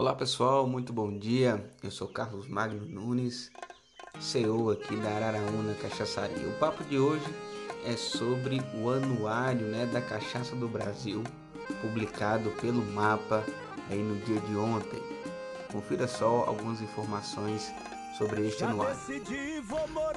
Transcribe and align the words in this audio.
Olá 0.00 0.14
pessoal, 0.14 0.66
muito 0.66 0.94
bom 0.94 1.18
dia. 1.18 1.62
Eu 1.82 1.90
sou 1.90 2.08
Carlos 2.08 2.48
Magno 2.48 2.86
Nunes, 2.86 3.50
CEO 4.18 4.70
aqui 4.70 4.96
da 4.96 5.10
Araraúna 5.10 5.74
Cachaçaria. 5.74 6.48
O 6.48 6.58
papo 6.58 6.82
de 6.84 6.98
hoje 6.98 7.26
é 7.84 7.94
sobre 7.98 8.62
o 8.82 8.88
anuário 8.88 9.66
né, 9.66 9.84
da 9.84 10.00
Cachaça 10.00 10.56
do 10.56 10.66
Brasil, 10.66 11.22
publicado 11.82 12.48
pelo 12.62 12.82
MAPA 12.82 13.44
aí 13.90 14.02
no 14.02 14.16
dia 14.24 14.40
de 14.40 14.56
ontem. 14.56 15.02
Confira 15.70 16.08
só 16.08 16.44
algumas 16.46 16.80
informações 16.80 17.70
sobre 18.20 18.46
este 18.46 18.62
anuário. 18.62 18.98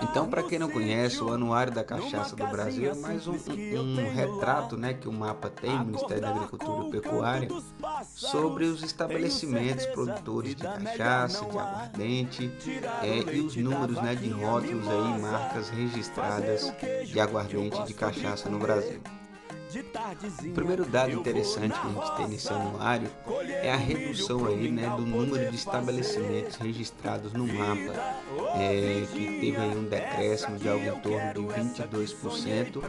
Então, 0.00 0.26
para 0.26 0.42
quem 0.42 0.58
não 0.58 0.70
conhece, 0.70 1.22
o 1.22 1.30
Anuário 1.30 1.70
da 1.70 1.84
Cachaça 1.84 2.34
do 2.34 2.46
Brasil 2.46 2.90
é 2.90 2.94
mais 2.94 3.26
um, 3.26 3.32
um, 3.32 4.00
um 4.00 4.14
retrato 4.14 4.74
né, 4.74 4.94
que 4.94 5.06
o 5.06 5.12
mapa 5.12 5.50
tem, 5.50 5.76
o 5.76 5.84
Ministério 5.84 6.22
da 6.22 6.30
Agricultura 6.30 6.88
e 6.88 6.90
Pecuária, 6.90 7.48
sobre 8.06 8.64
os 8.64 8.82
estabelecimentos 8.82 9.84
produtores 9.86 10.54
de 10.54 10.62
cachaça, 10.62 11.44
de 11.44 11.50
aguardente 11.50 12.50
é, 13.02 13.34
e 13.34 13.40
os 13.40 13.54
números 13.56 14.00
né, 14.00 14.14
de 14.14 14.30
rótulos 14.30 14.88
aí, 14.88 15.20
marcas 15.20 15.68
registradas 15.68 16.72
de 17.06 17.20
aguardente 17.20 17.82
de 17.84 17.92
cachaça 17.92 18.48
no 18.48 18.58
Brasil. 18.58 19.00
O 19.70 20.52
primeiro 20.52 20.84
dado 20.84 21.12
interessante 21.12 21.78
que 21.78 21.86
a 21.86 21.90
gente 21.90 22.16
tem 22.16 22.28
nesse 22.28 22.52
anuário 22.52 23.08
é 23.62 23.70
a 23.70 23.76
redução 23.76 24.44
aí, 24.46 24.68
né, 24.68 24.92
do 24.96 25.02
número 25.02 25.48
de 25.48 25.54
estabelecimentos 25.54 26.56
registrados 26.56 27.32
no 27.32 27.46
mapa, 27.46 27.92
é, 28.56 29.06
que 29.12 29.40
teve 29.40 29.56
aí 29.56 29.76
um 29.76 29.84
decréscimo 29.84 30.58
de 30.58 30.68
algo 30.68 30.84
em 30.84 31.00
torno 31.00 31.34
de 31.34 31.40
22% 31.40 32.82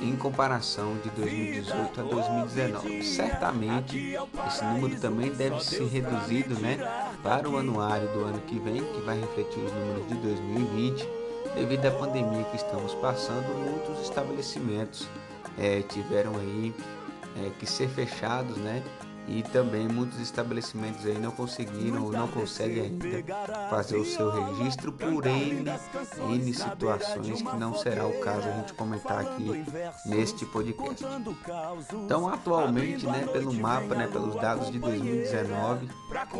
em 0.00 0.16
comparação 0.16 0.96
de 1.04 1.10
2018 1.10 2.00
a 2.00 2.04
2019. 2.04 3.02
Certamente 3.02 4.16
esse 4.46 4.64
número 4.64 4.98
também 4.98 5.30
deve 5.32 5.62
ser 5.62 5.86
reduzido 5.86 6.58
né, 6.58 6.78
para 7.22 7.46
o 7.46 7.58
anuário 7.58 8.08
do 8.08 8.24
ano 8.24 8.40
que 8.46 8.58
vem, 8.58 8.82
que 8.82 9.00
vai 9.02 9.20
refletir 9.20 9.62
os 9.62 9.72
números 9.72 10.08
de 10.08 10.14
2020. 10.14 11.08
Devido 11.54 11.84
à 11.84 11.90
pandemia 11.90 12.44
que 12.44 12.56
estamos 12.56 12.94
passando, 12.94 13.46
muitos 13.54 14.02
estabelecimentos 14.02 15.06
é, 15.58 15.82
tiveram 15.82 16.36
aí 16.36 16.74
é, 17.36 17.50
que 17.58 17.66
ser 17.66 17.88
fechados, 17.88 18.56
né? 18.56 18.82
E 19.28 19.42
também 19.42 19.86
muitos 19.88 20.18
estabelecimentos 20.20 21.06
aí 21.06 21.18
não 21.18 21.30
conseguiram 21.30 22.04
ou 22.04 22.12
não 22.12 22.26
conseguem 22.28 22.82
ainda 22.84 23.68
fazer 23.70 23.96
o 23.96 24.04
seu 24.04 24.30
registro 24.30 24.92
por 24.92 25.26
N, 25.26 25.64
N 26.28 26.54
situações 26.54 27.40
que 27.40 27.56
não 27.56 27.74
será 27.74 28.06
o 28.06 28.20
caso 28.20 28.48
a 28.48 28.52
gente 28.52 28.72
comentar 28.74 29.20
aqui 29.20 29.64
neste 30.06 30.44
podcast. 30.46 31.04
Então 31.92 32.28
atualmente, 32.28 33.06
né, 33.06 33.26
pelo 33.32 33.52
mapa, 33.54 33.94
né, 33.94 34.08
pelos 34.08 34.34
dados 34.34 34.70
de 34.70 34.78
2019, 34.78 35.88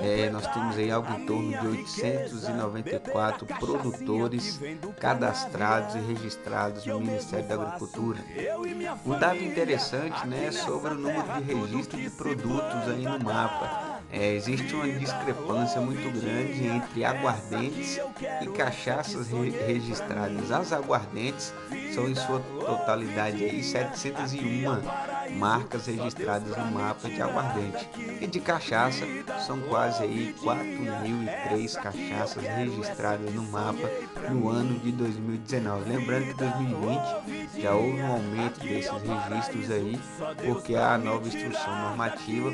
é, 0.00 0.28
nós 0.30 0.46
temos 0.48 0.76
aí 0.76 0.90
algo 0.90 1.12
em 1.12 1.26
torno 1.26 1.50
de 1.50 1.66
894 1.66 3.46
produtores 3.46 4.60
cadastrados 4.98 5.94
e 5.94 5.98
registrados 5.98 6.84
no 6.84 7.00
Ministério 7.00 7.48
da 7.48 7.54
Agricultura. 7.54 8.18
Um 9.06 9.18
dado 9.18 9.42
interessante, 9.42 10.26
né, 10.26 10.50
sobre 10.50 10.94
o 10.94 10.98
número 10.98 11.22
de 11.40 11.54
registro 11.54 11.98
de 11.98 12.10
produtos 12.10 12.71
aí 12.88 13.02
no 13.02 13.18
mapa. 13.18 13.92
É, 14.12 14.34
existe 14.34 14.74
uma 14.74 14.86
discrepância 14.86 15.80
muito 15.80 16.10
grande 16.20 16.66
entre 16.66 17.02
aguardentes 17.02 17.98
e 18.42 18.46
cachaças 18.48 19.30
re 19.30 19.50
registradas. 19.50 20.50
As 20.50 20.70
aguardentes 20.70 21.54
são 21.94 22.06
em 22.08 22.14
sua 22.14 22.40
totalidade 22.60 23.42
aí 23.42 23.62
701 23.62 24.82
marcas 25.36 25.86
registradas 25.86 26.56
no 26.56 26.70
mapa 26.70 27.08
de 27.08 27.20
aguardente 27.20 27.88
e 28.20 28.26
de 28.26 28.40
cachaça 28.40 29.04
são 29.46 29.60
quase 29.62 30.02
aí 30.02 30.34
4.003 30.42 31.74
cachaças 31.74 32.44
registradas 32.44 33.32
no 33.34 33.42
mapa 33.44 33.90
no 34.30 34.48
ano 34.48 34.78
de 34.78 34.92
2019. 34.92 35.88
Lembrando 35.88 36.26
que 36.26 36.34
2020 36.34 37.60
já 37.60 37.74
houve 37.74 38.00
um 38.00 38.12
aumento 38.12 38.60
desses 38.60 38.90
registros 38.90 39.70
aí 39.70 40.00
porque 40.44 40.74
a 40.74 40.98
nova 40.98 41.26
instrução 41.26 41.76
normativa 41.88 42.50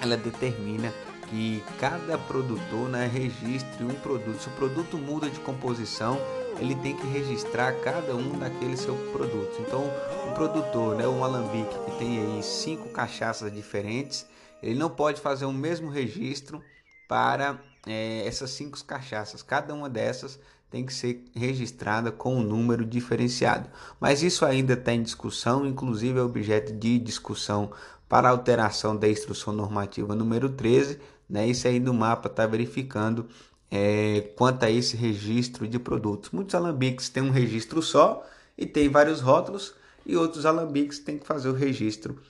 ela 0.00 0.16
determina 0.16 0.92
que 1.28 1.62
cada 1.78 2.18
produtor 2.18 2.90
né, 2.90 3.10
registre 3.10 3.84
um 3.84 3.94
produto. 3.94 4.38
Se 4.42 4.48
o 4.48 4.52
produto 4.52 4.98
muda 4.98 5.30
de 5.30 5.40
composição, 5.40 6.20
ele 6.62 6.76
tem 6.76 6.96
que 6.96 7.06
registrar 7.08 7.72
cada 7.80 8.14
um 8.14 8.38
daqueles 8.38 8.80
seus 8.80 8.98
produtos. 9.10 9.58
Então, 9.58 9.84
um 10.28 10.32
produtor, 10.32 10.94
né, 10.94 11.06
um 11.06 11.24
alambique 11.24 11.76
que 11.84 11.98
tem 11.98 12.20
aí 12.20 12.42
cinco 12.42 12.88
cachaças 12.90 13.52
diferentes, 13.52 14.24
ele 14.62 14.78
não 14.78 14.88
pode 14.88 15.20
fazer 15.20 15.44
o 15.44 15.52
mesmo 15.52 15.90
registro 15.90 16.62
para 17.08 17.60
é, 17.84 18.24
essas 18.26 18.50
cinco 18.50 18.82
cachaças. 18.84 19.42
Cada 19.42 19.74
uma 19.74 19.90
dessas 19.90 20.38
tem 20.70 20.86
que 20.86 20.94
ser 20.94 21.24
registrada 21.34 22.12
com 22.12 22.36
um 22.36 22.42
número 22.42 22.86
diferenciado. 22.86 23.68
Mas 24.00 24.22
isso 24.22 24.44
ainda 24.44 24.74
está 24.74 24.92
em 24.92 25.02
discussão, 25.02 25.66
inclusive 25.66 26.18
é 26.18 26.22
objeto 26.22 26.72
de 26.72 26.98
discussão 26.98 27.72
para 28.08 28.30
alteração 28.30 28.96
da 28.96 29.08
instrução 29.08 29.52
normativa 29.52 30.14
número 30.14 30.48
13. 30.48 30.98
Né? 31.28 31.48
Isso 31.48 31.66
aí 31.66 31.80
no 31.80 31.92
mapa 31.92 32.28
está 32.28 32.46
verificando 32.46 33.26
é, 33.74 34.20
quanto 34.36 34.64
a 34.64 34.70
esse 34.70 34.94
registro 34.98 35.66
de 35.66 35.78
produtos. 35.78 36.30
Muitos 36.30 36.54
alambiques 36.54 37.08
têm 37.08 37.22
um 37.22 37.30
registro 37.30 37.80
só 37.80 38.22
e 38.58 38.66
tem 38.66 38.90
vários 38.90 39.22
rótulos, 39.22 39.74
e 40.04 40.14
outros 40.14 40.44
alambiques 40.44 40.98
têm 40.98 41.16
que 41.16 41.26
fazer 41.26 41.48
o 41.48 41.54
registro 41.54 42.20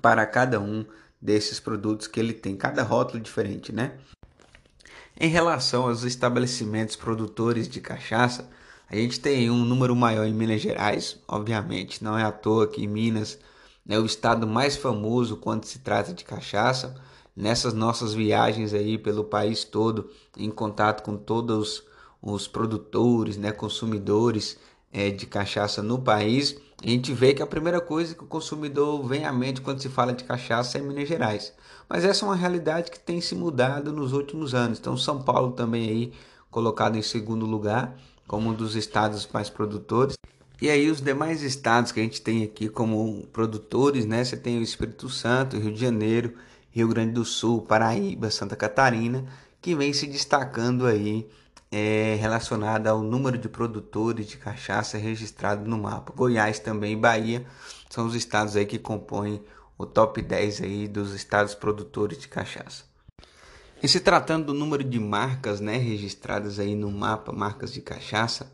para 0.00 0.24
cada 0.24 0.60
um 0.60 0.84
desses 1.20 1.58
produtos 1.58 2.06
que 2.06 2.20
ele 2.20 2.32
tem, 2.32 2.54
cada 2.56 2.84
rótulo 2.84 3.20
diferente, 3.20 3.72
né? 3.72 3.98
Em 5.18 5.28
relação 5.28 5.88
aos 5.88 6.04
estabelecimentos 6.04 6.94
produtores 6.94 7.68
de 7.68 7.80
cachaça, 7.80 8.48
a 8.88 8.94
gente 8.94 9.18
tem 9.18 9.50
um 9.50 9.64
número 9.64 9.96
maior 9.96 10.24
em 10.24 10.34
Minas 10.34 10.60
Gerais, 10.60 11.18
obviamente, 11.26 12.04
não 12.04 12.16
é 12.16 12.22
à 12.22 12.30
toa 12.30 12.68
que 12.68 12.86
Minas 12.86 13.38
é 13.88 13.98
o 13.98 14.06
estado 14.06 14.46
mais 14.46 14.76
famoso 14.76 15.36
quando 15.36 15.64
se 15.64 15.80
trata 15.80 16.12
de 16.12 16.24
cachaça. 16.24 16.94
Nessas 17.36 17.74
nossas 17.74 18.14
viagens 18.14 18.72
aí 18.72 18.96
pelo 18.96 19.24
país 19.24 19.64
todo, 19.64 20.10
em 20.36 20.50
contato 20.50 21.02
com 21.02 21.16
todos 21.16 21.82
os 22.22 22.46
produtores, 22.46 23.36
né, 23.36 23.52
consumidores 23.52 24.58
é, 24.92 25.10
de 25.10 25.26
cachaça 25.26 25.82
no 25.82 25.98
país, 25.98 26.56
a 26.82 26.88
gente 26.88 27.12
vê 27.12 27.34
que 27.34 27.42
a 27.42 27.46
primeira 27.46 27.80
coisa 27.80 28.14
que 28.14 28.22
o 28.22 28.26
consumidor 28.26 29.02
vem 29.06 29.24
à 29.24 29.32
mente 29.32 29.60
quando 29.60 29.80
se 29.80 29.88
fala 29.88 30.12
de 30.12 30.22
cachaça 30.22 30.78
é 30.78 30.80
Minas 30.80 31.08
Gerais. 31.08 31.52
Mas 31.88 32.04
essa 32.04 32.24
é 32.24 32.28
uma 32.28 32.36
realidade 32.36 32.90
que 32.90 33.00
tem 33.00 33.20
se 33.20 33.34
mudado 33.34 33.92
nos 33.92 34.12
últimos 34.12 34.54
anos. 34.54 34.78
Então 34.78 34.96
São 34.96 35.22
Paulo 35.22 35.52
também 35.52 35.88
aí 35.88 36.12
colocado 36.50 36.96
em 36.96 37.02
segundo 37.02 37.46
lugar 37.46 37.96
como 38.26 38.50
um 38.50 38.54
dos 38.54 38.76
estados 38.76 39.28
mais 39.32 39.50
produtores. 39.50 40.16
E 40.60 40.70
aí 40.70 40.90
os 40.90 41.00
demais 41.00 41.42
estados 41.42 41.92
que 41.92 42.00
a 42.00 42.02
gente 42.02 42.22
tem 42.22 42.44
aqui 42.44 42.68
como 42.68 43.26
produtores, 43.32 44.06
né? 44.06 44.24
Você 44.24 44.36
tem 44.36 44.58
o 44.58 44.62
Espírito 44.62 45.08
Santo, 45.08 45.58
Rio 45.58 45.72
de 45.72 45.80
Janeiro, 45.80 46.34
Rio 46.74 46.88
Grande 46.88 47.12
do 47.12 47.24
Sul, 47.24 47.62
Paraíba, 47.62 48.32
Santa 48.32 48.56
Catarina, 48.56 49.24
que 49.62 49.76
vem 49.76 49.92
se 49.92 50.08
destacando 50.08 50.86
aí 50.86 51.24
é, 51.70 52.16
relacionada 52.20 52.90
ao 52.90 53.00
número 53.00 53.38
de 53.38 53.48
produtores 53.48 54.26
de 54.26 54.36
cachaça 54.36 54.98
registrado 54.98 55.70
no 55.70 55.78
mapa. 55.78 56.12
Goiás 56.12 56.58
também 56.58 56.94
e 56.94 56.96
Bahia 56.96 57.46
são 57.88 58.06
os 58.06 58.16
estados 58.16 58.56
aí 58.56 58.66
que 58.66 58.76
compõem 58.76 59.40
o 59.78 59.86
top 59.86 60.20
10 60.20 60.62
aí 60.62 60.88
dos 60.88 61.14
estados 61.14 61.54
produtores 61.54 62.18
de 62.18 62.26
cachaça. 62.26 62.82
E 63.80 63.86
se 63.86 64.00
tratando 64.00 64.46
do 64.46 64.54
número 64.54 64.82
de 64.82 64.98
marcas 64.98 65.60
né, 65.60 65.76
registradas 65.76 66.58
aí 66.58 66.74
no 66.74 66.90
mapa, 66.90 67.32
marcas 67.32 67.72
de 67.72 67.80
cachaça, 67.80 68.50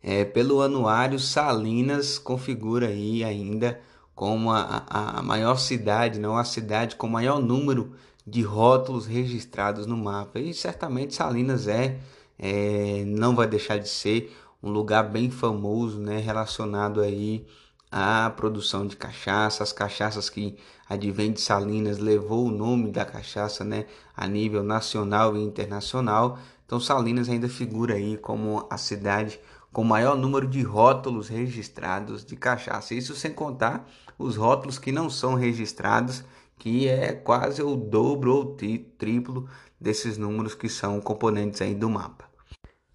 é, 0.00 0.24
pelo 0.24 0.62
anuário 0.62 1.18
Salinas 1.18 2.18
configura 2.18 2.86
aí 2.86 3.24
ainda 3.24 3.80
como 4.14 4.50
a, 4.50 4.84
a, 4.88 5.22
maior 5.22 5.56
cidade, 5.56 6.20
não 6.20 6.36
a 6.36 6.44
cidade 6.44 6.96
com 6.96 7.08
maior 7.08 7.40
número 7.40 7.92
de 8.26 8.42
rótulos 8.42 9.06
registrados 9.06 9.86
no 9.86 9.96
mapa. 9.96 10.38
E 10.38 10.54
certamente 10.54 11.14
Salinas 11.14 11.66
é 11.66 11.98
é, 12.38 13.04
não 13.06 13.34
vai 13.34 13.46
deixar 13.46 13.78
de 13.78 13.88
ser 13.88 14.36
um 14.62 14.70
lugar 14.70 15.04
bem 15.04 15.30
famoso, 15.30 16.00
né, 16.00 16.18
relacionado 16.18 17.00
aí 17.00 17.46
à 17.90 18.30
produção 18.30 18.86
de 18.86 18.96
cachaça, 18.96 19.62
as 19.62 19.72
cachaças 19.72 20.28
que 20.28 20.56
advém 20.88 21.32
de 21.32 21.40
Salinas 21.40 21.98
levou 21.98 22.46
o 22.46 22.50
nome 22.50 22.90
da 22.90 23.04
cachaça, 23.04 23.64
né, 23.64 23.86
a 24.16 24.26
nível 24.26 24.62
nacional 24.62 25.36
e 25.36 25.42
internacional. 25.42 26.38
Então 26.66 26.80
Salinas 26.80 27.28
ainda 27.28 27.48
figura 27.48 27.94
aí 27.94 28.16
como 28.16 28.66
a 28.70 28.76
cidade 28.76 29.38
com 29.74 29.82
maior 29.82 30.16
número 30.16 30.46
de 30.46 30.62
rótulos 30.62 31.28
registrados 31.28 32.24
de 32.24 32.36
cachaça. 32.36 32.94
Isso 32.94 33.16
sem 33.16 33.32
contar 33.32 33.90
os 34.16 34.36
rótulos 34.36 34.78
que 34.78 34.92
não 34.92 35.10
são 35.10 35.34
registrados, 35.34 36.24
que 36.56 36.86
é 36.86 37.12
quase 37.12 37.60
o 37.60 37.74
dobro 37.74 38.36
ou 38.36 38.56
triplo 38.56 39.48
desses 39.78 40.16
números 40.16 40.54
que 40.54 40.68
são 40.68 41.00
componentes 41.00 41.60
aí 41.60 41.74
do 41.74 41.90
mapa. 41.90 42.24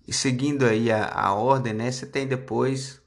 E 0.08 0.14
seguindo 0.14 0.66
aí 0.66 0.90
a, 0.90 1.06
a 1.10 1.34
ordem, 1.34 1.74
né, 1.74 1.92
você 1.92 2.06
tem 2.06 2.26
depois 2.26 3.02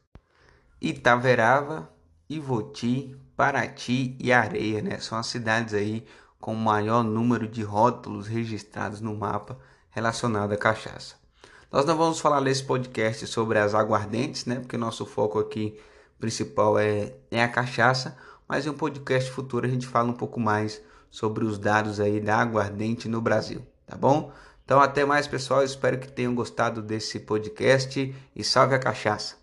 Itaverava, 0.79 1.91
Ivoti, 2.29 3.17
Paraty 3.35 4.19
e 4.21 4.31
Areia, 4.31 4.83
né? 4.83 4.99
São 4.99 5.17
as 5.17 5.29
cidades 5.29 5.73
aí 5.73 6.05
com 6.39 6.53
o 6.53 6.57
maior 6.57 7.03
número 7.03 7.49
de 7.49 7.63
rótulos 7.63 8.27
registrados 8.27 9.01
no 9.01 9.17
mapa 9.17 9.59
relacionado 9.91 10.53
à 10.53 10.59
cachaça. 10.59 11.22
Nós 11.73 11.87
não 11.87 11.97
vamos 11.97 12.21
falar 12.21 12.43
nesse 12.43 12.63
podcast 12.63 13.27
sobre 13.27 13.59
as 13.59 13.75
aguardentes, 13.75 14.45
né? 14.45 14.57
Porque 14.57 14.77
nosso 14.77 15.07
foco 15.07 15.39
aqui 15.39 15.75
principal 16.21 16.79
é, 16.79 17.15
é 17.31 17.43
a 17.43 17.49
cachaça, 17.49 18.15
mas 18.47 18.67
em 18.67 18.69
um 18.69 18.75
podcast 18.75 19.31
futuro 19.31 19.67
a 19.67 19.71
gente 19.71 19.87
fala 19.87 20.11
um 20.11 20.13
pouco 20.13 20.39
mais 20.39 20.83
sobre 21.11 21.47
os 21.47 21.59
dados 21.59 21.99
aí 21.99 22.21
da 22.21 22.37
aguardente 22.37 23.09
no 23.09 23.23
Brasil, 23.23 23.63
tá 23.87 23.97
bom? 23.97 24.31
Então 24.63 24.81
até 24.81 25.07
mais 25.07 25.27
pessoal, 25.27 25.65
espero 25.65 25.99
que 25.99 26.13
tenham 26.13 26.35
gostado 26.35 26.83
desse 26.83 27.19
podcast 27.21 28.15
e 28.37 28.45
salve 28.45 28.75
a 28.75 28.79
cachaça! 28.79 29.42